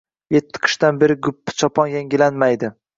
[0.35, 2.77] Yetti qishdan beri guppi-chopon” yangilanmaydi.